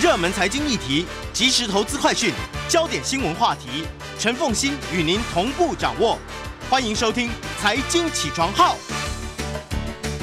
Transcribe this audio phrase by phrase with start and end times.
[0.00, 2.32] 热门财经议题、即时投资快讯、
[2.68, 3.84] 焦点新闻话题，
[4.16, 6.16] 陈凤欣与您同步掌握。
[6.70, 7.28] 欢迎收听
[7.60, 8.76] 《财经起床号》。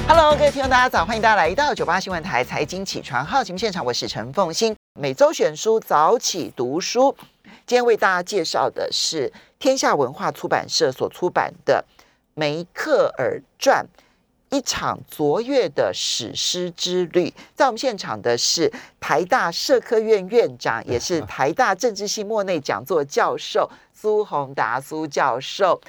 [0.08, 4.74] Hello，各位听众，大家早，欢迎大家来到九八新闻台财经起床号节目现场，我是陈凤欣。
[4.98, 7.14] 每周选书早起读书，
[7.66, 11.84] 今天为大家介绍的是天下文化出版社所出版的
[12.32, 13.84] 《梅克尔传》。
[14.50, 25.80] 一场卓越的史诗之旅，在我们现场的是台大社科院院长，也是台大政治系莫内讲座教授苏宏达苏教授，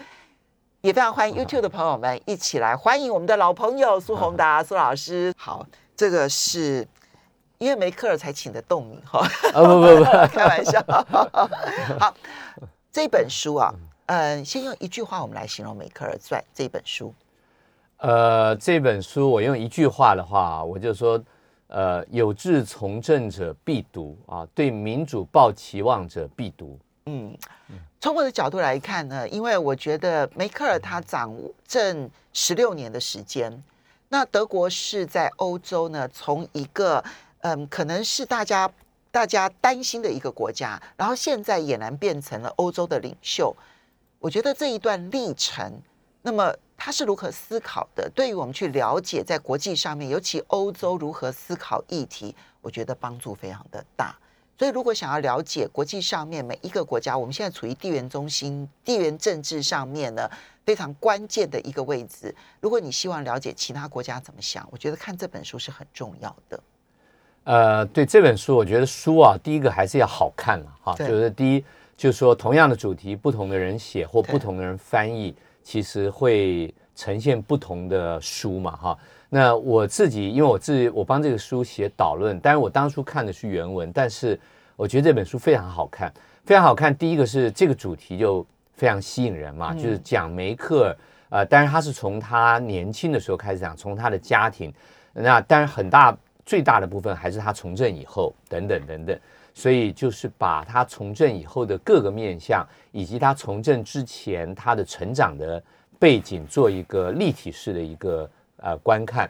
[0.81, 5.33] 也非常欢迎 YouTube 的朋友们一起来欢迎我们的老朋友苏宏达苏老师。
[5.37, 6.87] 好，这个是
[7.59, 9.19] 因为梅克尔才请得动你哈，
[9.53, 10.03] 啊不不不，
[10.35, 10.83] 开玩笑。
[11.99, 12.13] 好，
[12.91, 13.71] 这本书啊，
[14.07, 17.13] 嗯，先用一句话我们来形容《梅克尔传》这本书。
[17.97, 21.19] 呃，这本书我用一句话的话，我就说，
[21.67, 26.77] 呃，有志从政者必读啊，对民主抱期望者必读。
[27.07, 27.35] 嗯，
[27.99, 31.35] 从我的角度来看呢，因为我觉得梅克尔他掌
[31.67, 33.63] 政十六年的时间，
[34.09, 37.03] 那德国是在欧洲呢，从一个
[37.41, 38.69] 嗯，可能是大家
[39.09, 43.55] 大家担心的一个国家，然后现在俨然变成了欧洲的领袖。
[44.19, 45.71] 我觉得这一段历程，
[46.21, 48.09] 那么他是如何思考的？
[48.15, 54.15] 对于我们去了解在国际上面，尤其欧洲如何思考议题，我觉得帮助非常的大。
[54.57, 60.27] 所以，如果想要了解国际上面每一个国家，我们现在处于地缘中心、地缘政治上面呢
[60.65, 62.33] 非常关键的一个位置。
[62.59, 66.59] 如果你希望了解其他国家怎么想，我觉得看这本书是很重要的。
[67.43, 71.63] 呃，对这本书，我觉得书啊，第一个还是要好看了，哈，对就是第一，
[71.95, 75.35] 就是说同样的主题，不同的人写或不同的人翻译，
[75.67, 78.97] 其实会呈现不同的书嘛，哈。
[79.27, 84.39] 那我自己，因为我自己我帮这个书写导论，当然我当初看的是原文，但是
[84.77, 86.09] 我觉得这本书非常好看，
[86.45, 86.95] 非常好看。
[86.95, 90.97] 第一个是这个主题就非常吸引人嘛，嗯就是讲梅克尔，
[91.39, 94.73] 呃，当然他是从他年轻的时候开始讲，从他的家庭，
[95.11, 99.19] 那当然很大最大的部分还是他从政以后等等等等，
[99.57, 105.61] 所以就是把他从政以后的各个面相，以及他从政之前他的成长的
[105.97, 109.27] 背景做一个立体式的一个呃观看。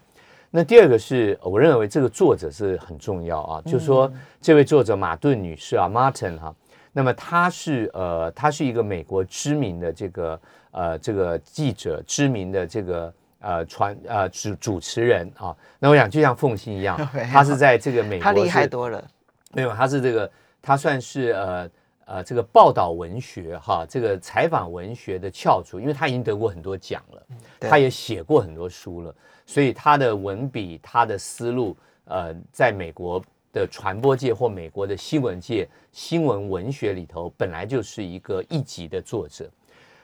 [0.51, 4.11] 那第二个是我认为这个作者是很重要啊，就是说
[4.41, 6.53] 这位作者马顿女士啊，Martin 哈、
[6.91, 15.55] 那么她是呃，她是一个美国知名的这个呃这个记者，知名的这个呃传呃主主持人啊。
[15.79, 16.97] 那我想就像凤欣一样
[17.31, 19.01] 她是在这个美国他厉害多了，
[19.57, 20.31] 没有，他是这个，
[20.62, 21.69] 他算是呃
[22.06, 27.25] 呃这个报道文学哈，这个采访文学的翘楚，因为他已经得过很多奖了，
[27.59, 29.16] 他也写过很多书了，
[29.47, 31.75] 所以他的文笔、他的思路，
[32.06, 33.19] 呃，在美国
[33.51, 39.50] 的传播界或美国的新闻界、新闻文学里头，本来就是一个一级的作者。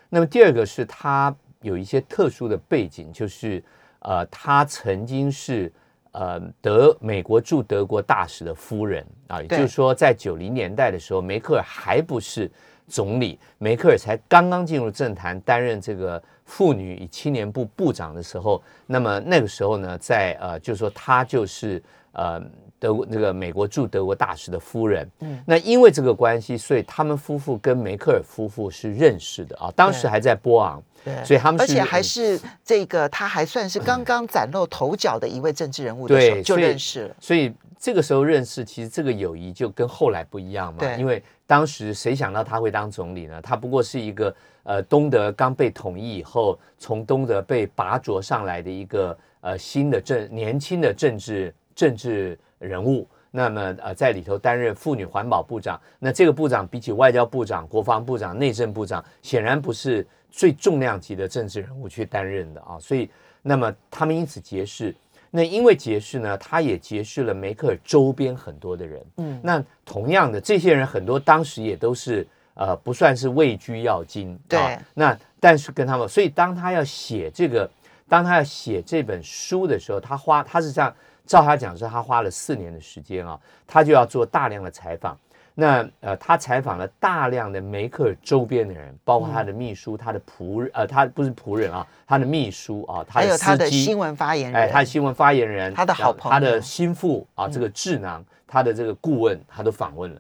[0.10, 3.64] 那么第二个是他有一些特殊的背景，就是
[4.00, 5.72] 呃，他曾经是
[6.14, 12.50] 呃德美国驻德国大使的夫人啊，也就是说，在九零年代的时候，梅克尔还不是
[12.88, 21.82] 总理，梅克尔才刚刚进入政坛，担任这个妇女与青年部部长的时候，那么那个时候呢，在呃，就是说他就是
[22.12, 22.42] 呃
[22.84, 25.42] 德国那个美国驻德国大使的夫人，嗯。
[25.46, 40.80] 那因为这个关系，所以他们夫妇跟梅克尔夫妇是认识的啊，当时还在波昂，对所以他们而且还是这个他还算是刚刚崭露头角的一位政治人物的时候就认识了，所以这个时候认识，其实这个友谊就跟后来不一样嘛。
[40.80, 40.98] 对。
[40.98, 43.42] 因为当时谁想到他会当总理呢？
[43.42, 53.08] 他不过是一个呃东德刚被统一以后，从东德被拔擢上来的一个呃新的政年轻的政治政治人物。
[53.36, 62.78] 那么呃，在里头担任妇女环保部长，那这个部长比起外交部长、国防部长、内政部长，显然不是最重量级的政治人物去担任的啊。
[62.80, 63.10] 所以，
[63.42, 64.96] 那么他们因此结识。
[65.32, 69.04] 那因为结识呢，他也结识了梅克尔周边很多的人。
[69.18, 72.24] 嗯那同样的，这些人很多当时也都是
[72.54, 74.38] 呃不算是位居要津。
[74.48, 77.68] 对啊那但是跟他们，所以当他要写这个，
[78.08, 85.18] 当他要写这本书的时候，他花他是这样，照他讲是，他花了四年的时间啊，他就要做大量的采访。
[85.56, 100.20] 那呃，他采访了大量的梅克尔周边的人，包括他的秘书、他的仆人，呃，他不是仆人啊，他的秘书啊，他的还有他司机的新闻发言人，哎，他的新闻发言人，他的好朋友嗯他的心腹啊，这个智囊，他的这个顾问，他都访问了。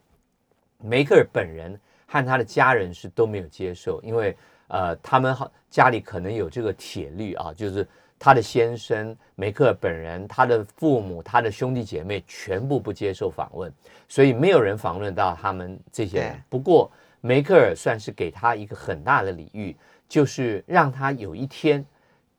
[0.78, 7.88] 梅克尔本人和他的家人是都没有接受，因为呃，他们好家里可能有这个铁律啊，就是
[8.24, 13.70] 他的先生梅克尔本人、他的父母、他的兄弟姐妹全部不接受访问，
[14.08, 16.42] 所以没有人访问到他们这些人。
[16.48, 16.90] 不过
[17.20, 19.76] 梅克尔算是给他一个很大的礼遇，
[20.08, 21.86] 就是让他有一天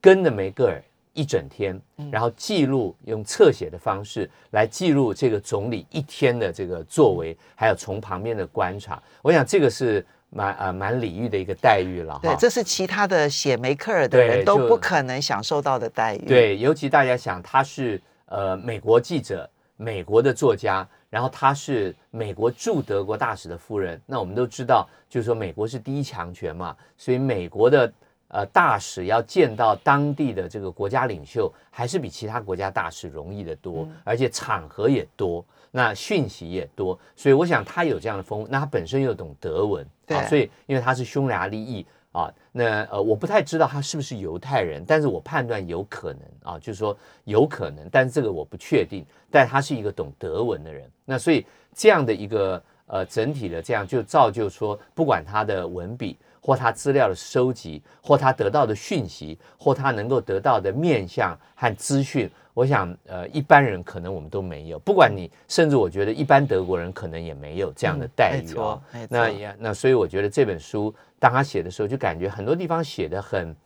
[0.00, 0.82] 跟着梅克尔
[1.12, 1.78] 一整天，
[2.10, 9.02] 然后记录用侧写的方式来记录这个总理一天的这个作为，还有从旁边的观察。
[9.20, 10.02] 我想这个是
[10.34, 12.36] 蛮呃蛮礼遇的一个待遇了对，哈。
[12.36, 24.00] 这是其他的写梅克尔的人都不可能享受到的待遇。，对，尤其大家想他是呃美国记者、美国的作家，然后他是美国驻德国大使的夫人。
[24.04, 27.92] 那我们都知道，就是说美国是第一强权嘛，所以美国的
[28.34, 36.98] 呃大使要见到当地的这个国家领袖，还是比其他国家大使容易的多，而且场合也多，那讯息也多。
[37.14, 41.86] 所以我想他有这样的风，那他本身又懂德文，对啊，所以因为他是匈牙利裔。
[42.14, 49.04] 啊，那呃，我不太知道他是不是犹太人，但是我判断有可能啊，就是说有可能，但是这个我不确定。
[49.32, 51.44] 但他是一个懂德文的人，那所以
[51.75, 68.79] 这样的一个呃整体的这样就造就说，不管他的文笔或他资料的收集，或他得到的讯息，或他能够得到的面向和资讯，我想呃一般人可能我们都没有，不管你，甚至我觉得一般德国人可能也没有这样的待遇哦。
[69.08, 73.56] 那也那所以我觉得这本书当他写的时候，就感觉很多地方写的很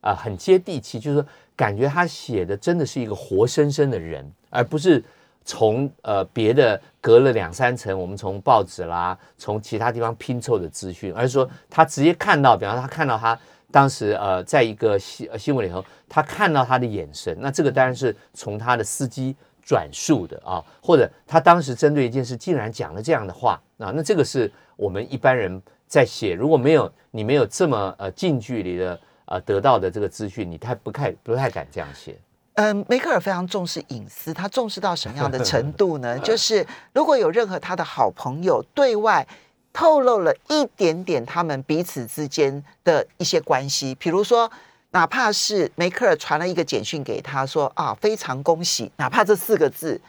[0.00, 5.02] 啊、很接地气，就是说感觉他写的真的是一个活生生的人，而不是
[5.48, 13.36] 从呃别的隔了两三层，我们从报纸啦，从其他地方拼凑的资讯，而是说他直接看到，比方说他看到他
[13.70, 32.18] 当时呃在一个新新闻里头，他看到他的眼神，那这个当然是从他的司机转述的啊，或者他当时针对一件事竟然讲了这样的话啊，那这个是我们一般人在写，如果没有你没有这么呃近距离的呃得到的这个资讯，你太不太不太敢这样写。
[32.60, 36.18] 嗯，梅克尔非常重视隐私，他重视到什么样的程 度呢？
[36.18, 39.24] 就是如果有任何他的好朋友对外
[39.72, 44.50] 透露了一点点他们彼此之间的一些关系，比如说，
[44.90, 50.00] 哪怕是梅克尔传了一个简讯给他说啊，非常恭喜，哪怕这四个字，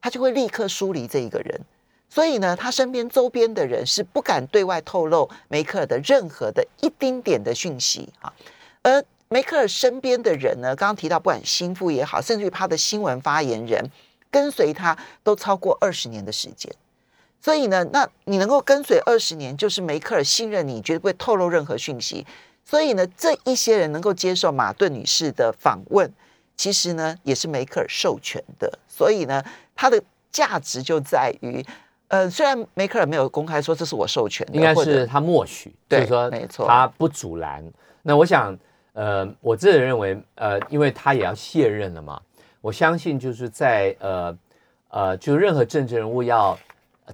[0.00, 1.60] 他就会立刻疏离这一个人。
[2.08, 8.32] 所以呢，他身边周边的人是不敢对外透露梅克尔的任何的一丁点的讯息啊。
[8.84, 13.84] 而梅克尔身边的人呢，刚刚提到，不管心腹也好，甚至于他的新闻发言人，
[14.30, 16.72] 跟随他都超过二十年的时间。
[17.40, 22.26] 所以呢，那你能够跟随二十年，就是梅克尔信任你，绝对不会透露任何讯息。
[22.64, 26.12] 所以呢，这一些人能够接受马顿女士的访问，
[26.56, 28.78] 其实呢，也是梅克尔授权的。
[28.88, 29.44] 所以呢，
[29.74, 30.02] 它的
[30.32, 31.64] 价值就在于，
[32.08, 37.64] 呃，虽然梅克尔没有公开说这是我授权的，应该是他默许，就对是说没错他不阻拦。
[38.02, 38.56] 那我想，
[38.96, 42.18] 呃，我自己认为，呃，因为他也要卸任了嘛，
[42.62, 44.38] 我相信就是在呃
[44.88, 46.58] 呃，就任何政治人物要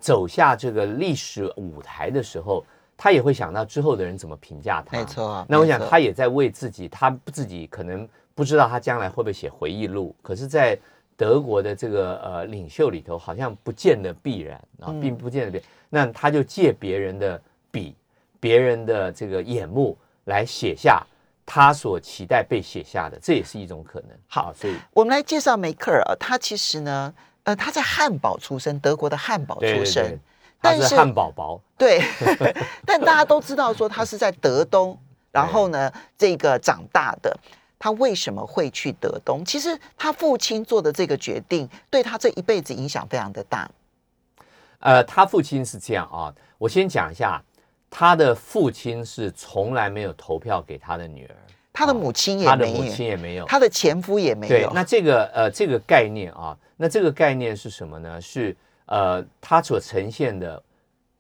[0.01, 2.65] 走下这个历史舞台的时候，
[2.97, 4.97] 他也会想到之后的人怎么评价他。
[4.97, 10.79] 没错那我想他也在为自己，他自己可能不知道他将来会不会写回忆录，可是，在
[11.17, 15.67] 德国的这个呃领袖里头，好像不见得必然啊，嗯并不见得必然。
[15.91, 17.43] 那他就借别人的
[17.73, 17.97] 笔，
[18.39, 21.05] 别人的这个眼目来写下
[21.55, 24.09] 他所期待被写下的，这也是一种可能。
[24.27, 27.13] 好所以我们来介绍梅克尔啊，他其实呢，
[27.43, 30.19] 呃，他在汉堡出生，德国的汉堡出生，
[30.63, 32.01] 但是是汉堡包，对，
[32.87, 34.99] 但大家都知道说他是在德东，
[35.31, 37.37] 然后呢，这个长大的。
[37.79, 39.45] 他为什么会去德东？
[39.45, 43.71] 其实他父亲做的这个决定，对他这一辈子影响非常的大。
[44.79, 47.43] 呃，他父亲是这样啊，我先讲一下，
[47.95, 51.37] 他的父亲是从来没有投票给他的女儿，
[51.75, 58.19] 他的母亲也他的母没有，亲也没有，他的前夫也没有。，对那这个呃这个概念啊，那这个概念是什么呢？
[58.19, 58.57] 是
[58.87, 60.63] 呃他所呈现的，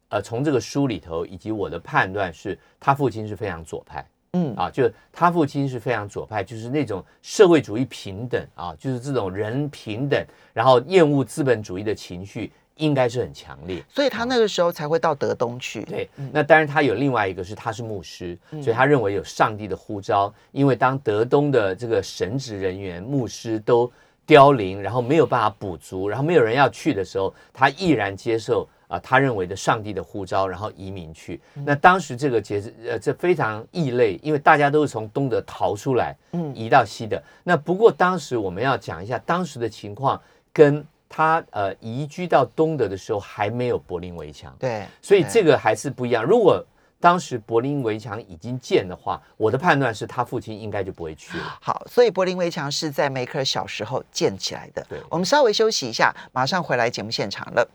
[0.08, 4.02] 呃从这个书里头以及我的判断是，他父亲是非常左派
[4.32, 10.24] 嗯啊，就他父亲是非常左派，就是那种社会主义平等啊，就是这种人平等，
[10.54, 13.82] 然后厌恶资本主义的情绪应该是很强烈。
[13.88, 15.82] 所以他那个时候才会到德东去。
[15.84, 23.90] 对，那当然他有另外一个是他是牧师，所以他认为有上帝的呼召，因为当德东的这个神职人员、牧师都
[24.26, 31.40] 凋零，然后没有办法补足，然后没有人要去的时候，他毅然接受啊、他认为的上帝的呼召，然后移民去。
[31.64, 37.18] 那当时这个节呃这非常异类，因为大家都是从东德逃出来，嗯移到西德。
[37.42, 40.20] 那不过当时我们要讲一下当时的情况，
[40.52, 44.56] 跟他呃移居到东德的时候还没有柏林围墙。
[44.58, 46.24] 对，所以这个还是不一样。
[46.24, 46.64] 如果
[46.98, 51.58] 当时柏林围墙已经建的话，我的判断是他父亲应该就不会去了。
[51.60, 54.82] 好，所以柏林围墙是在梅克尔小时候建起来的。
[54.88, 57.68] 对我们稍微休息一下，马上回来节目现场了。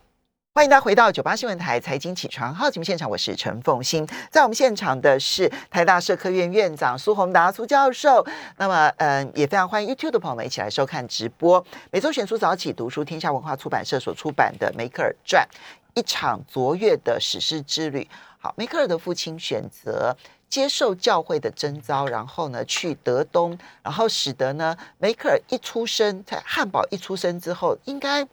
[0.57, 4.07] 欢迎大家回到九八新闻台财经起床号节目现场，我是陈凤欣。
[4.31, 8.25] 在我们现场的是台大社科院院长苏宏达苏教授。
[8.57, 11.63] 那么，嗯，也非常欢迎 YouTube 的朋友们一起来收看直播。
[11.91, 15.47] 每周选书早起读书，天下文化出版社所出版的《梅克尔传》，
[15.93, 18.09] 一场卓越的史诗之旅。
[18.39, 20.17] 好，梅克尔的父亲选择
[20.49, 28.27] 接受教会的征召，然后呢去德东，然后使得呢梅克尔一出生，在汉堡一出生之后，应该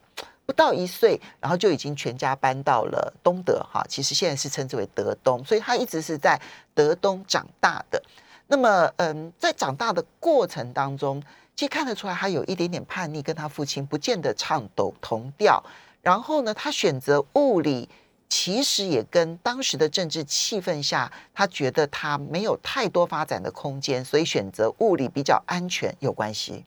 [0.47, 6.41] 不到一岁，然后就已经全家搬到了东德哈，其实现在是称之为德东，所以他一直是在
[6.75, 8.03] 德东长大的。
[8.47, 11.23] 那么，嗯，在长大的过程当中，
[11.57, 15.63] 其实看得出来他有一点点叛逆，跟他父亲不见得唱抖同调。
[16.03, 17.89] 然后呢，他选择物理。
[18.27, 26.65] 其实也跟当时的政治气氛下，他觉得他没有太多发展的空间，所以选择物理比较安全有关系。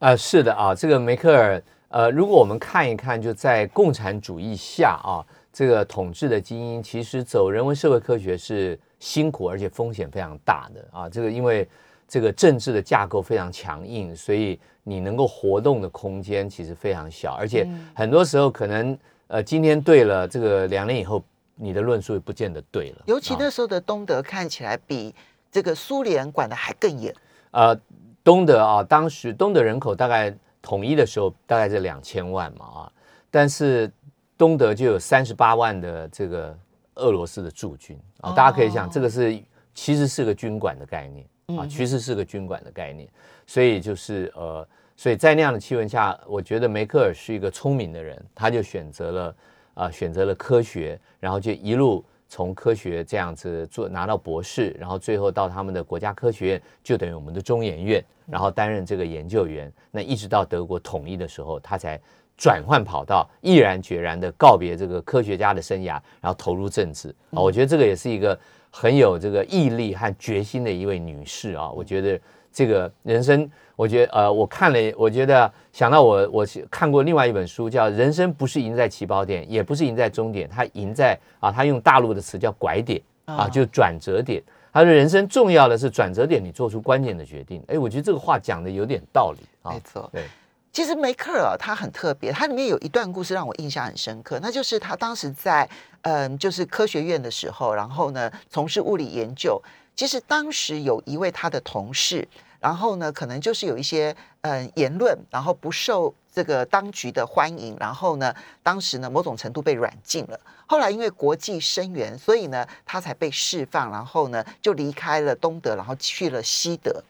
[0.00, 1.62] 呃，是的啊，这个梅克尔，
[1.96, 11.08] 呃，如果我们看一看，就在共产主义下啊，这个统治的精英，其实走人文社会科学是辛苦而且风险非常大的啊。
[11.08, 11.66] 这个因为
[12.06, 18.98] 这个政治的架构非常强硬，所以你能够活动的空间其实非常小，而且很多时候可能。
[19.28, 21.20] 呃，今天对了，这个两年以后，
[21.56, 23.02] 你的论述也不见得对了。
[23.06, 25.12] 尤其那时候的东德看起来比
[25.50, 27.12] 这个苏联管的还更严。
[27.50, 27.76] 呃，
[28.22, 30.32] 东德啊，当时东德人口大概
[30.66, 32.92] 统一的时候大概是两千万嘛啊，
[33.30, 33.88] 但是
[34.36, 36.58] 东德就有三十八万的这个
[36.96, 39.40] 俄罗斯的驻军啊，大家可以想，这个是
[39.74, 41.24] 其实是个军管的概念
[41.56, 43.08] 啊，其实是个军管的概念，
[43.46, 44.66] 所以就是呃。
[44.98, 49.36] 所以在那样的气氛下，我觉得梅克尔是一个聪明的人，他就选择了
[49.74, 59.72] 啊，选择了科学，然后就一路从科学这样子做拿到博士，然后最后到他们的国家科学院，就等于我们的中研院，然后担任这个研究员。
[59.90, 62.00] 那一直到德国统一的时候，他才
[62.36, 67.08] 转换跑道，毅然决然的告别这个科学家的生涯，然后投入政治。
[67.30, 68.38] 啊，我觉得这个也是一个
[68.70, 71.70] 很有这个毅力和决心的一位女士啊。
[71.70, 72.20] 我觉得
[72.56, 73.50] 这个人生。
[73.76, 84.42] 我觉得呃，我看了，我觉得想到我我看过另外一本书，叫《人生不是赢在起跑点，也不是赢在终点，它赢在啊，他用大陆的词叫拐点啊，就转折点。
[84.72, 87.62] 他说人生重要的是转折点，你做出关键的决定。
[87.68, 89.72] 哎，我觉得这个话讲的有点道理啊。
[89.72, 90.24] 没错，对。
[90.72, 95.68] 其实梅克尔他很特别，他里面有一段故事让我印象很深刻，那就是他当时在
[96.00, 99.60] 嗯，就是科学院的时候，然后呢从事物理研究。
[99.94, 102.26] 其实当时有一位他的同事。
[102.60, 110.40] 然后呢，可能就是有一些嗯言论，然后不受这个当局的欢迎，然后呢，当时呢某种程度被软禁了。
[110.66, 117.02] 后来因为国际声援，所以呢他才被释放，然后呢就离开了东德，然后去了西德。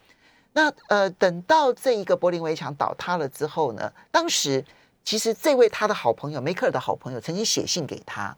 [0.52, 4.64] 那呃，等到这一个柏林围墙倒塌了之后呢，当时
[5.04, 8.36] 其实这位他的好朋友梅克尔的好朋友曾经写信给他。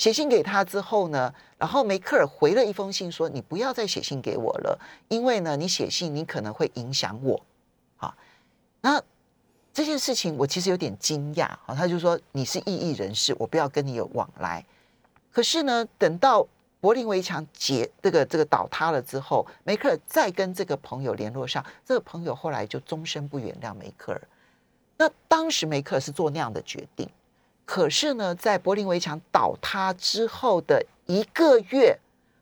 [0.00, 7.38] 写信给他之后呢，然后梅克尔回了一封信说：“你不要再写信给我了，因为呢，你写信你可能会影响我。”
[7.98, 8.14] 好，
[8.80, 8.98] 那
[9.74, 11.50] 这件事情我其实有点惊讶。
[11.66, 14.64] 好，他就说：“你是异议人士，我不要跟你有往来。”
[15.30, 16.48] 可是呢，等到
[16.80, 24.22] 柏林围墙解这个这个倒塌了之后，梅克尔再跟这个朋友联络上，这个朋友后来就终身不原谅梅克尔。
[24.96, 27.06] 那当时梅克尔是做那样的决定。
[27.70, 31.96] 可是呢，在柏林围墙倒塌之后的一个月，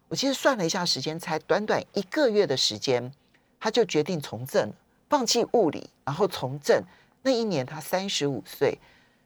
[0.09, 3.13] 我其实算了一下时间，才短短一个月的时间，
[3.61, 4.73] 他就决定从政，
[5.11, 6.83] 放弃物理，然后从政。
[7.21, 8.79] 那一年他三十五岁，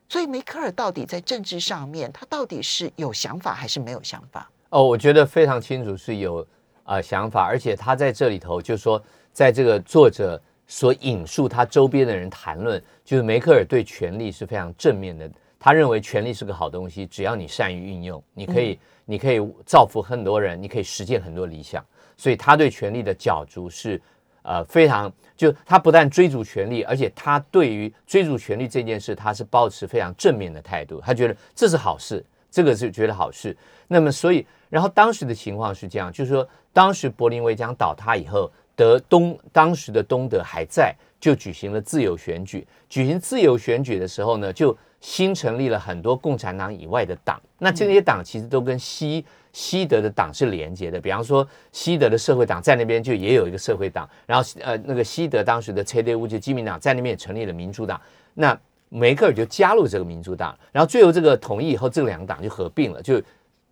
[0.09, 4.51] 所以梅克尔到底在政治上面，他到底是有想法还是没有想法？
[4.71, 6.45] 哦，我觉得非常清楚是有
[6.83, 9.01] 啊想法，而且他在这里头就说，
[9.33, 15.31] 在这个作者所引述他周边的人谈论，就是梅克尔对权力是非常正面的。
[15.65, 21.87] 他认为权力是个好东西，只要你善于运用，你可以，你可以造福很多人，你可以实现很多理想。
[22.17, 24.03] 所以他对权力的角逐是，
[24.43, 31.01] 呃，非常就他不但追逐权力，而且他对于追逐权力这件事，他是保持非常正面的态度。
[31.01, 33.57] 他觉得这是好事，这个是觉得好事。
[33.87, 42.67] 那么，所以，然后当时的情况是这样，就是说，当时柏林围墙倒塌以后，德东当时的东德还在，就举行了自由选举。
[42.89, 51.01] 举行自由选举的时候呢，就新成立了很多共产党以外的党，那这些党其实都跟西西德的党是连接的。
[51.01, 58.01] 比方说，西德的社会党在那边就也有一个社会党，然后呃，那个西德当时的车队乌就基民党在那边也成立了民主党。
[58.33, 58.57] 那
[58.89, 63.21] 梅克尔就加入这个民主党，然后最后这个统一以后，这两个党就合并了，就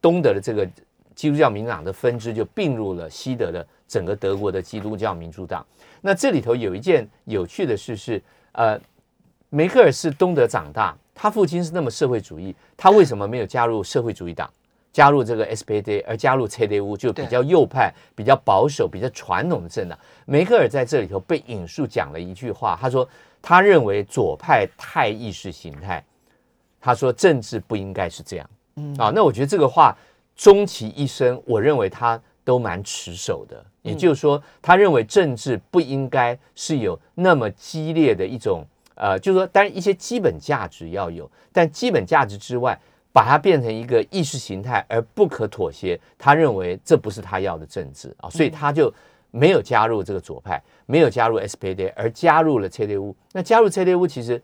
[0.00, 0.68] 东德的这个
[1.14, 5.64] 基督教民主党的分支就并入了西德的整个德国的基督教民主党。
[6.00, 8.20] 那这里头有一件有趣的事是，
[8.52, 8.80] 呃，
[9.50, 14.50] 梅克尔是东德长大，他父亲是那么社会主义，他为什么没有加入社会主义党，
[14.90, 19.98] 加入这个 SPD，而加入 CDU 就比较右派、比较保守、比较传统的政党？
[20.24, 23.06] 梅克尔在这里头被引述讲了一句话，他说
[23.42, 26.02] 他认为左派太意识形态，
[26.80, 28.50] 他说政治不应该是这样。
[28.76, 29.94] 嗯啊，那我觉得这个话
[30.34, 33.62] 终其一生，我认为他都蛮持守的。
[33.82, 38.64] 也就是说，他认为政治不应该是有那么激烈的一种，
[39.00, 42.78] 呃，就是说，当然一些基本价值要有，但基本价值之外，
[43.12, 48.92] 把它变成一个意识形态而不可妥协，他认为这不是他要的政治啊，所以他就
[49.30, 53.14] 没有加入这个左派，没有加入 SPD，而加入了 CDU。
[53.32, 54.40] 那加入 CDU 其实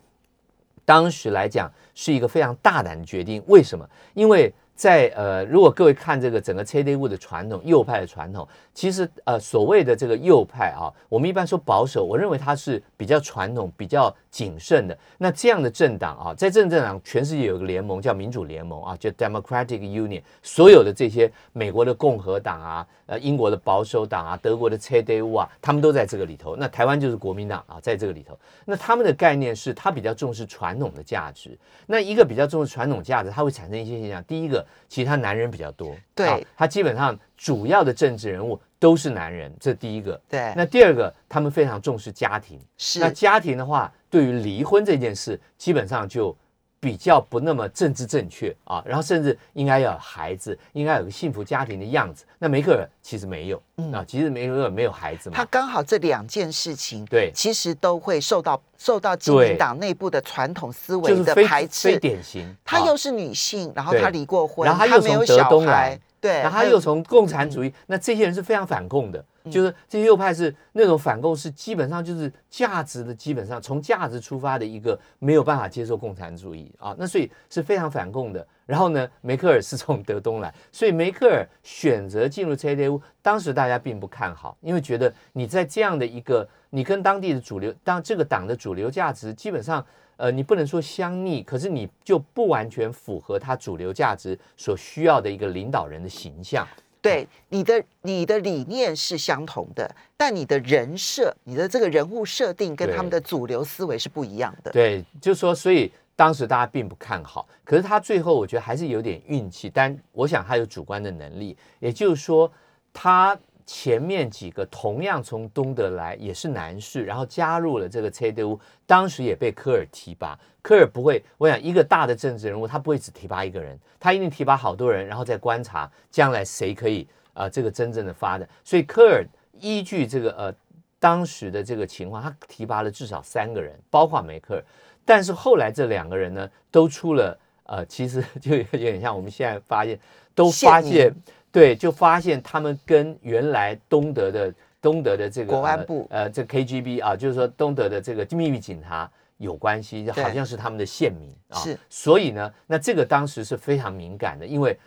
[0.86, 3.86] 当时来讲是一个非常大胆的决定，为什么？
[4.14, 8.46] 因为在呃，如果各位看这个整个 CDU 的传统，右派的传统，
[8.76, 14.96] 其实呃，所谓的这个右派啊，我们一般说保守，我认为它是比较传统、比较谨慎的。
[15.16, 22.86] 那这样的政党啊，在政政党，全世界有一个联盟叫民主联盟啊，叫 Democratic Union，所有的这些美国的共和党啊。
[23.06, 26.56] 呃，英国的保守党啊，德国的 CDU 啊，他们都在这个里头。
[26.56, 28.36] 那台湾就是国民党啊，在这个里头。
[28.64, 31.56] 那他们的概念是，他比较重视传统的价值。
[31.86, 34.24] 那一个比较重视传统价值，它会产生一些现象。
[34.24, 40.20] 第一个，其实他男人比较多，对，他基本上主要的政治人物都是男人，这第一个。
[40.28, 40.52] 对。
[40.56, 42.60] 那第二个，他们非常重视家庭。
[42.76, 43.00] 是。
[43.00, 46.36] 那家庭的话，对于离婚这件事，基本上就。
[46.78, 52.24] 比较不那么政治正确啊，然后甚至应该要有孩子，应该有个幸福家庭的样子。
[52.38, 53.60] 那梅克尔其实没有
[53.92, 55.36] 啊，其实梅克尔没有孩子嘛。
[55.36, 61.88] 他刚好这两件事情，对，其实都会受到受到基民党内部的传统思维的排斥。
[61.88, 69.24] 非典型，她又是女性，然后她离过婚，然后她又从德东来，对，然后他又从共产主义，那这些人是非常反共的。
[69.48, 78.44] 就是这些右派是那种反共，是基本上就是价值的，基本上从价值出发的一个没有办法接受共产主义啊，那所以是非常反共的。
[78.64, 96.66] 然后呢，梅克尔是 从德东来，所以梅克尔选择进入 CDU，当时大家并不看好，因为觉得你在这样的一个，你跟当地的主流，当这个党的主流价值基本上，呃，你不能说相逆，可是你就不完全符合他主流价值所需要的一个领导人的形象。
[97.02, 104.70] 对你的你的理念是相同的，但你的人设、你的这个人物设定跟他们的主流思维是不一样的。
[104.72, 112.50] 对，就是说，所以当时大家并不看好，可是他最后我觉得还是有点运气，但我想他有主观的能力，也就是说
[112.92, 113.38] 他。
[113.66, 120.38] 前面几个同样从东德来，也是男士，然后加入了这个 CDU，当时也被科尔提拔。
[120.62, 128.48] 科尔不会，我想一个大的政治人物，他不会只提拔一个人，他一定提拔好多人，然后再观察将来谁可以啊，这个真正的发展。
[128.62, 129.26] 所以科尔
[129.58, 130.54] 依据这个呃
[131.00, 134.64] 当时的这个情况，他提拔了至少三个人，包括梅克尔。
[135.04, 139.98] 但是后来这两个人呢，都出了呃，其实就有点像我们现在发现，
[140.36, 141.12] 都发现。
[141.56, 151.56] 对，就发现他们跟原来东德的东德的这个国安部，呃，这 KGB 啊，就是说东德的这个秘密警察有关系，好像是他们的县民啊。
[151.56, 154.78] 是，所以呢，那这个当时是非常敏感的，因为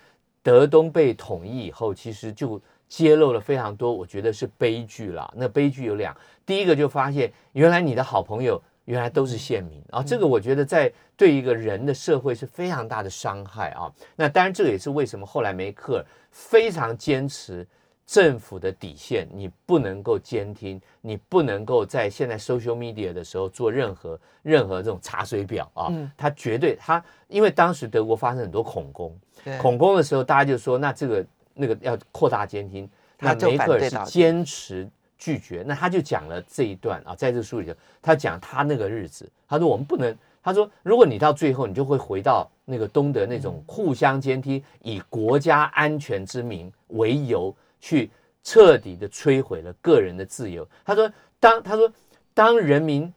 [0.44, 5.34] 德东被统一以后，其实就揭露了非常多，我觉得是悲剧了。
[5.36, 8.62] 那悲剧有两，第一个就发现原来你的好朋友。
[8.90, 13.86] 原来都是县民啊，这个我觉得在对一个人的社会是非常大的伤害啊。
[14.16, 17.66] 那当然，这个也是为什么后来梅克尔非常坚持
[18.08, 25.94] 政府的底线，你不能够监听，你不能够在现在 social media 的时候做任何任何这种查水表啊。
[26.18, 29.16] 他绝对他，因为当时德国发生很多恐攻，
[29.62, 34.90] 恐攻的时候大家就说，那这个那个要扩大监听，那梅克尔是坚持。
[35.20, 48.10] 拒绝，那他就讲了这一段啊，在这书里头，他讲他那个日子，他说我们不能，他说如果你到最后，你就会回到那个东德那种互相监听，以国家安全之名为由去
[48.44, 50.66] 彻底的摧毁了个人的自由。
[50.86, 51.92] 他说，当他说
[52.34, 53.14] 当人民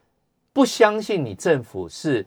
[0.53, 2.27] 不相信你政府是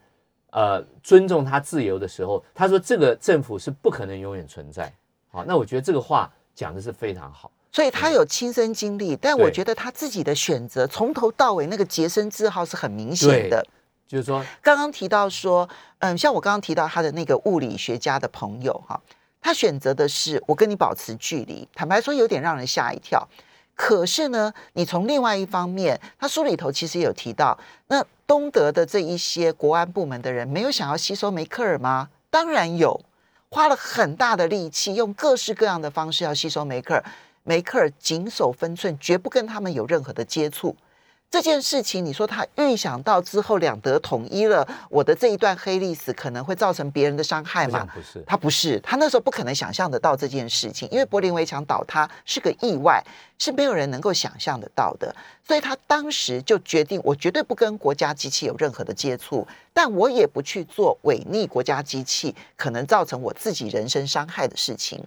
[0.52, 4.92] 呃尊重他自由的时候，他说这个政府是不可能永远存在。
[5.28, 7.52] 好，那我觉得这个话讲的是非常好。
[7.76, 13.62] 所以他有亲身经历，但我觉得他自己的选择从头到尾那个洁身自好是很明显的。
[14.08, 15.68] 就是说，刚刚提到说，
[16.00, 18.98] 嗯，像我刚刚提到他的那个物理学家的朋友哈，
[19.42, 23.28] 他选择的是我跟你保持距离，坦白说有点让人吓一跳。
[23.76, 32.08] 可是呢，你从另外一方面，他书里头其实有提到，那东德的这一些国安部门的人没有想要吸收梅克尔吗？
[32.30, 33.02] 当然有。
[33.52, 37.06] 花了很大的力气，用各式各样的方式要吸收梅克尔。
[37.46, 40.76] 梅克尔谨守分寸，绝不跟他们有任何的接触。
[41.30, 47.86] 这件事情，你说他预想到之后两德统一了，我的这一段黑历史可能会造成别人的伤害吗？
[47.94, 53.04] 不是，他不是，他那时候不可能想象得到这件事情，因为柏林围墙倒塌是个意外，
[53.38, 55.14] 是没有人能够想象得到的。
[55.44, 65.04] 所以他当时就决定，我绝对不跟国家机器有任何的接触，但我也不去做违逆国家机器可能造成我自己人身伤害的事情。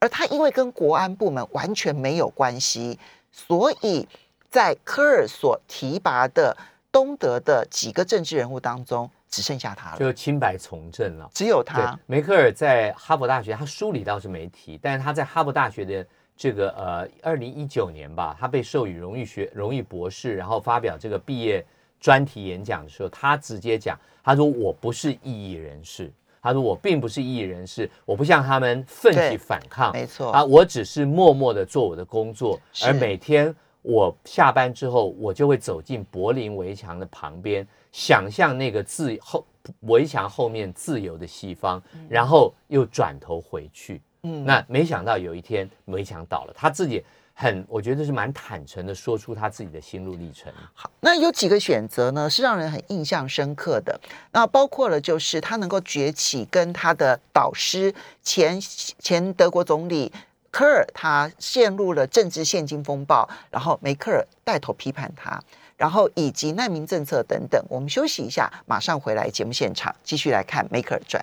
[0.00, 2.98] 而他因为跟国安部门完全没有关系，
[3.32, 4.08] 所以。
[4.50, 6.56] 在科尔所提拔的
[6.90, 11.30] 东德的几个政治人物当中，只剩下他了，就清白从政了。
[11.34, 11.94] 只有他。
[12.06, 21.62] 梅克尔在哈佛大学，他书里倒是没提，但是他在哈佛大学的这个呃，二零一九年吧，他被授予荣誉学荣誉博士，然后发表这个毕业
[22.00, 26.10] 专题演讲的时候，他直接讲，他说我不是异议人士，
[26.42, 33.54] 他说我并不是异议人士，我不像他们奋起反抗，没错啊，我只是默默的做我的工作，而每天。
[33.80, 39.46] 我下班之后，我就会走进柏林围墙的旁边，想象那个自后
[39.82, 44.02] 围墙后面自由的西方，然后又转头回去。
[44.24, 47.02] 嗯，那没想到有一天围墙倒了，他自己
[47.40, 50.52] 很，我觉得是蛮坦诚的，说出他自己的心路历程。
[50.74, 54.00] 好，那有几个选择呢，是让人很印象深刻的。
[54.32, 60.12] 那包括了就是他能够崛起，跟他的导师前前德国总理。
[60.50, 65.38] 科尔他陷入了政治现金风暴，然后梅克尔带头批判他，
[65.76, 67.62] 然后以及难民政策等等。
[67.68, 71.22] 我们休息一下，马上回来节目现场，继续来看梅克尔传。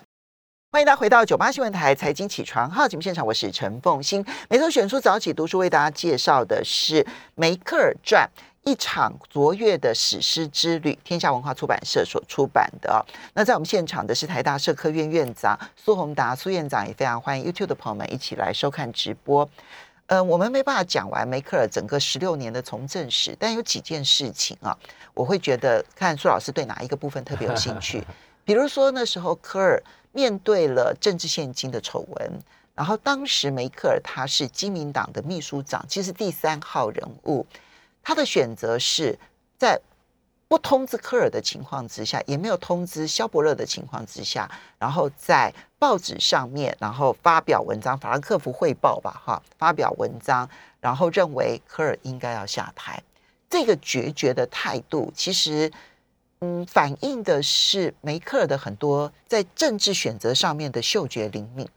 [0.75, 4.21] 欢迎大家回到九八新闻台财经起床号节目现场，我是陈凤欣。
[4.49, 8.29] 每周选出早起读书，为大家介绍的是梅克尔传。
[8.65, 13.05] 一场卓越的史诗之旅，天下文化出版社所出版的。
[13.33, 19.49] 那在我们现场的是台大社科院院长苏宏达苏院长，也非常欢迎 YouTube 的朋友们一起来收看直播。
[20.07, 24.77] 呃，我们没办法讲完梅克尔整个十六年的从政史，但有几件事情啊，
[25.13, 28.03] 我会觉得看苏老师对哪一个部分特别有兴趣。
[28.43, 29.81] 比如说那时候科尔
[30.15, 32.39] 面对了政治现金的丑闻，
[32.73, 37.45] 然后当时梅克尔他是基民党的秘书长，其实第三号人物。
[38.01, 39.19] 他的选择是
[39.57, 39.77] 在
[40.47, 50.49] 不通知科尔的情况之下，也没有通知肖伯勒的情况之下，然后在报纸上面，然后发表文章，法兰克福汇报吧，哈，发表文章，
[50.79, 53.03] 然后认为科尔应该要下台。
[53.49, 55.71] 这个决绝的态度，其实，
[56.45, 61.67] 嗯，反映的是梅克尔的很多在政治选择上面的嗅觉灵敏，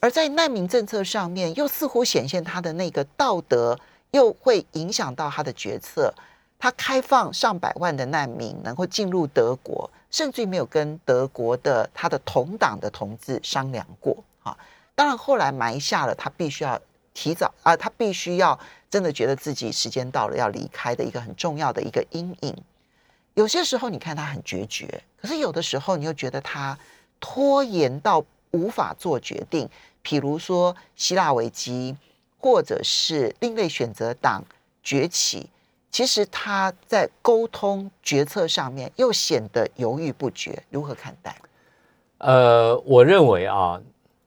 [0.00, 3.78] 而在难民政策上面，又似乎显现他的那个道德。
[4.12, 6.14] 又会影响到他的决策。
[6.58, 14.16] 他开放上百万的难民能够进入德国，甚至于没有跟德国的他的同党的同志商量过。
[14.42, 14.56] 啊，
[14.94, 16.80] 当然后来埋下了他必须要
[17.12, 18.58] 提早啊，他必须要
[18.88, 22.56] 真的觉得自己时间到了要离开的一个很重要的一个阴影。
[23.36, 26.76] 有些时候你看他很决绝，可是有的时候你又觉得他
[27.18, 29.66] 拖延到无法做决定。
[30.04, 31.96] 譬如说希腊危机。
[32.38, 34.44] 或者是另类选择党
[34.80, 35.48] 崛起，
[35.90, 41.34] 其实他在沟通决策上面又显得犹豫不决，如何看待？
[42.18, 43.80] 呃，我认为啊，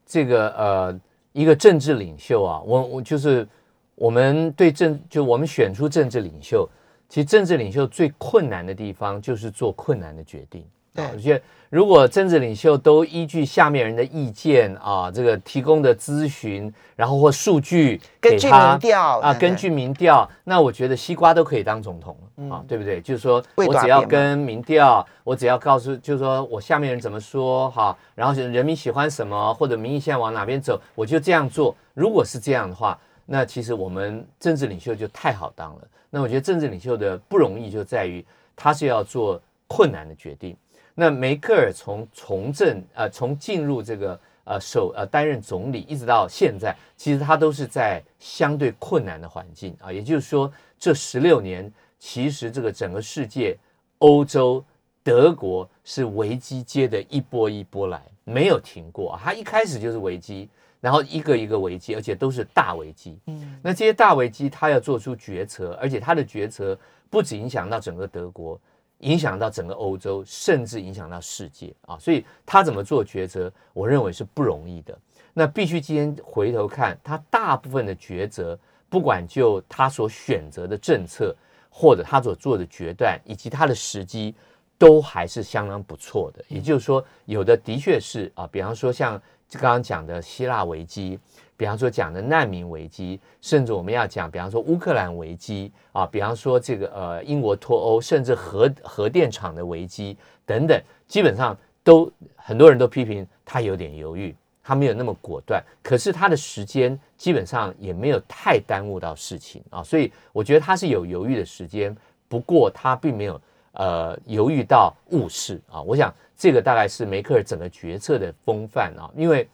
[0.06, 1.00] 这个呃，
[1.32, 3.48] 一个政治领袖啊，我我就是
[3.96, 6.68] 我们对政，就我们选出政治领袖，
[7.10, 10.64] 其实政治领袖最困难的地方就是做困难的决定。
[10.94, 23.00] 对，我觉得如果政治领袖都依据下面人的意见啊，这个提供的咨询，然后或数据根据民调啊，根据民调，那我觉得西瓜都可以当总统了啊，对不对？
[23.02, 31.76] 就是说我只要跟民调，我只要告诉，就是说我下面人怎么说哈，然后人民喜欢什么，或者民意现在往哪边走，我就这样做。
[31.94, 33.00] 如果是这样的话，
[33.32, 35.88] 那其实我们政治领袖就太好当了。
[36.10, 40.58] 那我觉得政治领袖的不容易就在于他是要做困难的决定。
[40.96, 49.94] 那梅克尔从从政呃，从进入这个呃首呃担任总理，一直到现在，其实他都是在相对困难的环境啊。
[49.94, 53.56] 也就是说，这十六年，其实这个整个世界，
[54.00, 54.66] 欧洲、
[55.04, 59.18] 德国是危机接的一波一波来，没有停过。
[59.24, 60.50] 他一开始就是危机，
[60.82, 63.18] 然后一个一个危机，而且都是大危机。
[63.28, 66.78] 嗯，那这些大危机，他要做出决策，而且他的决策
[67.10, 68.60] 不止影响到整个德国。
[69.00, 71.98] 影响到整个欧洲，甚至影响到世界啊！
[71.98, 74.94] 所以他怎么做抉择，我认为是不容易的。
[75.34, 81.34] 那必须今天回头看他大部分的抉择，不管就他所选择的政策，
[81.70, 84.36] 或者他所做的决断，以及他的时机，
[84.78, 86.44] 都还是相当不错的。
[86.50, 91.20] 也就是说，有的的确是啊，比方说像就刚刚讲的希腊危机，
[91.58, 104.34] 比方说讲的难民危机，甚至我们要讲，比方说乌克兰危机啊，比方说这个呃英国脱欧，甚至核核电厂的危机等等，基本上都很多人都批评他有点犹豫。
[104.62, 111.96] 他没有那么果断，可是他的时间基本上也没有太耽误到事情啊，所以我觉得他是有犹豫的时间，
[112.28, 115.82] 不过他并没有呃犹豫到误事啊。
[115.82, 119.46] 我想这个大概是梅克尔整个决策的风范啊，因为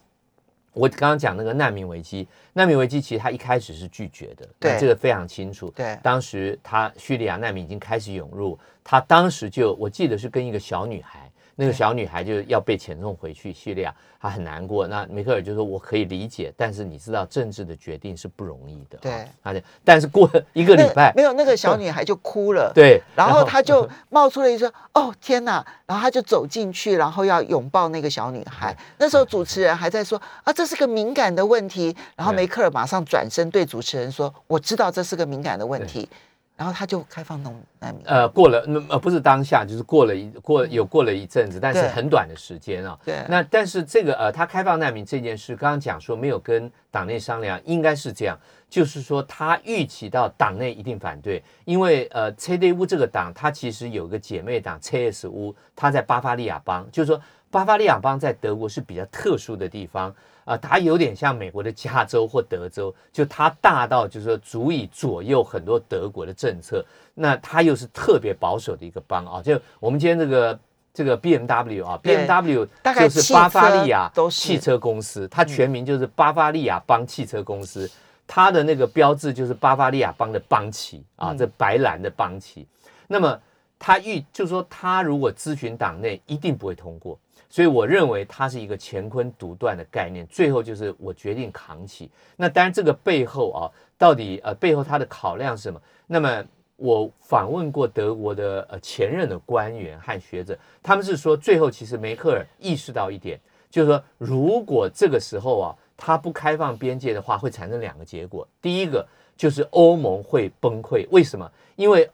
[0.71, 5.71] 我刚刚讲那个难民危机，难民危机其实他一开始是拒绝的，对这个非常清楚。
[5.75, 11.31] 对，当时他叙利亚难民已经开始涌入，他当时就我记得是跟一个小女孩。
[11.55, 14.85] 那个小女孩就要被遣送回去叙利亚，她很难过。
[14.87, 22.71] 那梅克尔就说：“我可以理解，但是你知道政治的决定是不容易的。”对，而且但是过了一个礼拜，没有那个小女孩就哭了。
[22.75, 28.75] 对，然后她就 冒出了一声：“哦天哪！”然后她就走进去，然后要拥抱那个小女孩。
[28.97, 36.09] 那时候主持人还在说：“啊，这是个敏感的问题。”然后梅克尔马上转身对主持人说：“我知道这是个敏感的问题。”
[36.57, 38.03] 然后他就开放农难民。
[38.05, 42.97] 呃，过了那呃不是当下，就是过了一过有过了一阵子，但是很短的时间啊。
[43.03, 43.23] 对。
[43.27, 48.39] 那但是这个呃，他开放难民这件事，刚刚讲说没有跟党内商量，应该是这样，
[48.69, 57.21] 就是说他预期到党内一定反对，因为呃，C D U 这个党，它其实有个姐妹党 C S U，它在巴伐利亚邦，就是说
[57.55, 60.13] 巴伐利亚邦在德国是比较特殊的地方。
[60.43, 66.85] 啊，它有点像美国的加州或德州，就它大到就是说足以左右很多德国的政策。
[67.15, 70.59] 那它又是特别保守的一个邦啊，就我们今天这个
[70.93, 77.89] 这个 B M W 啊，B M W 就是巴伐利亚汽车公司，它全名就是巴伐利亚邦汽车公司，
[78.27, 82.67] 它的那个标志就是巴伐利亚邦的邦旗啊，这白蓝的邦旗。
[83.07, 83.39] 那么
[83.79, 87.17] 他预就是说，他如果咨询党内，一定不会通过。
[87.49, 92.09] 所以我认为它是一个乾坤独断的概念，最后就是我决定扛起。
[92.35, 95.81] 那当然这个背后啊，到底呃背后它的考量是什么？
[96.07, 96.43] 那么
[96.75, 108.45] 我访问过德国的呃前任的官员和学者，他们是说最后其实梅克尔意识到一点，就是说如果这个时候啊他不开放边界的话，会产生两个结果。
[108.61, 111.49] 第一个就是欧盟会崩溃，为什么？
[111.77, 112.09] 因为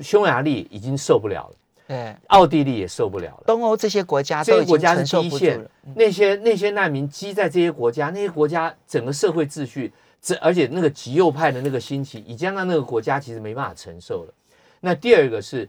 [0.00, 1.56] 匈牙利已经受不了了。
[1.86, 3.42] 对，奥地利也受不了了。
[3.46, 9.92] 东欧这些国家，这些国家是第一线，那些那些难民积在这些国家，那些国家整个社会秩序，
[10.22, 14.34] 这而且那个极右派的那个兴起，已经让那个国家其实没办法承受了。
[14.80, 15.68] 那第二个是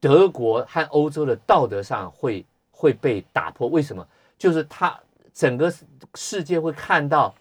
[0.00, 4.06] 德国和欧洲的道德上会会被打破，为什么？
[4.38, 4.98] 就是他
[5.34, 5.70] 整个
[6.14, 7.34] 世界会看到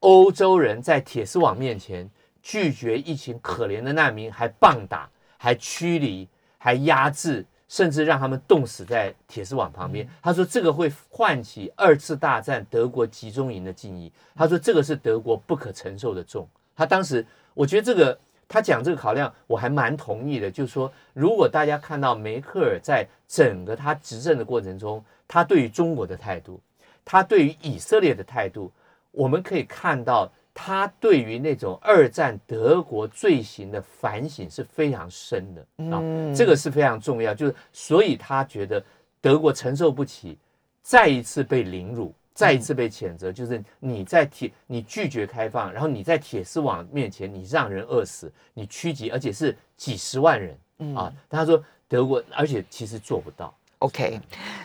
[0.00, 2.08] 欧洲人在铁丝网面前
[2.42, 6.28] 拒绝一群可怜的难民，还棒打，还驱离。
[6.58, 10.08] 还压制，甚至让他们冻死在铁丝网旁边。
[10.22, 14.10] 他说这个会唤起二次大战德国集中营的记忆。
[14.34, 16.48] 他说这个是德国不可承受的重。
[16.74, 20.50] 他当时，我觉得这个他讲这个考量，我还蛮同意的。
[20.50, 26.60] 就是说，如果大家看到梅克尔在整个他执政的过程中，他对于中国的态度，
[27.04, 28.72] 他对于以色列的态度，
[29.10, 30.32] 我们可以看到。
[30.58, 35.60] 他对于那种二战德国罪行的反省是非常深的
[35.94, 36.00] 啊，
[36.34, 37.34] 这个是非常重要。
[37.34, 38.82] 就是所以他觉得
[39.20, 40.38] 德国承受不起
[40.80, 43.30] 再一次被凌辱，再一次被谴责。
[43.30, 51.12] 就是你在铁，你拒绝开放，然后你在铁丝网面前，你让人饿死，你趋吉，而且是几十万人啊。
[51.28, 53.54] 他说德国，而且其实做不到。
[53.80, 54.18] OK，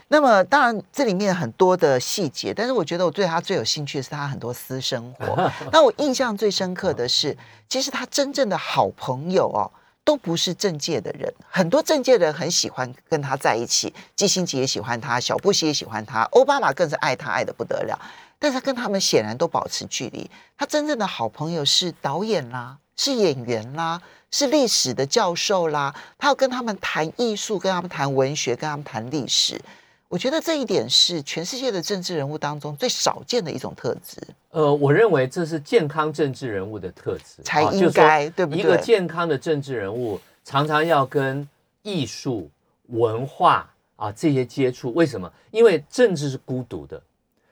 [0.07, 5.51] 那么当然这里面很多的细节，但是我觉得我对他最有兴趣的是他很多私生活。
[5.71, 9.69] 那我印象最深刻的是，其实他真正的好朋友哦，
[10.05, 11.31] 都不是政界的人。
[11.49, 17.99] 很多政界的人很喜欢跟他在一起，基辛格也喜欢他，小布希也喜欢他，奥巴马更是爱他爱的不得了。
[18.39, 20.31] 但是他跟他们显然都保持距离。
[20.57, 24.01] 他真正的好朋友是导演啦，是演员啦。
[24.31, 29.59] 是历史的教授啦，他要跟他们谈艺术，跟他们谈文学，跟他们谈历史。
[30.07, 34.21] 我觉得这一点是全世界的政治人物当中最少见的一种特质。
[34.49, 38.59] 呃，我认为这是健康政治人物的特质，才应该对不对？
[38.59, 41.47] 一个健康的政治人物常常要跟
[41.83, 42.49] 艺术、
[42.87, 44.93] 文化啊这些接触。
[44.93, 45.31] 为什么？
[45.51, 47.01] 因为政治是孤独的，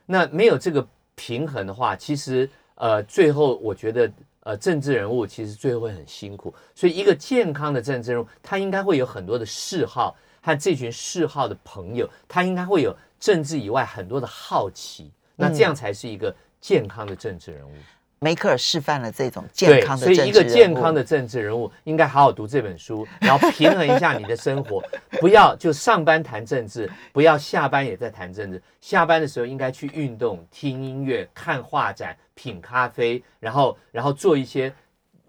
[0.06, 4.10] 那没有这个平衡的话，其实呃，最后我觉得。
[4.42, 17.74] 呃，政治人物其实最后会很辛苦，所以一个健康的政治人物，他应该会有很多的嗜好和这群嗜好的朋友，他应该会有政治以外很多的好奇，那这样才是一个健康的政治人物。
[18.20, 24.84] 梅克尔示范了这种健康的所以一个健康的政治人物应该好好读这本书，然后平衡一下你的生活，
[25.22, 28.62] 不要就上班谈政治，不要下班也在谈政治。
[28.82, 34.74] 下班的时候应该去运动、听音乐、看画展、品咖啡，然后然后做一些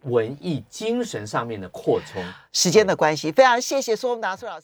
[0.03, 2.23] 文艺精神上面的扩充。
[2.53, 4.59] 时间的关系，非常谢谢苏宏达苏老师。